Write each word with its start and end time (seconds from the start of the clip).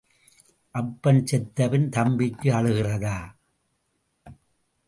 அப்பன் 0.75 1.25
செத்தபின் 1.25 1.87
தம்பிக்கு 1.89 2.49
அழுகிறதா? 2.51 3.17